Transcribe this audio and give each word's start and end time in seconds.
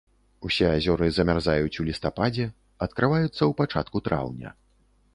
Усе 0.47 0.69
азёры 0.77 1.09
замярзаюць 1.17 1.79
у 1.85 1.87
лістападзе, 1.91 2.49
адкрываюцца 2.89 3.33
ў 3.33 3.51
пачатку 3.63 3.97
траўня. 4.09 4.49